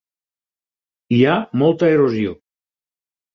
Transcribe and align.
Hi 1.17 1.19
ha 1.25 1.35
molta 1.63 1.91
erosió. 1.99 2.35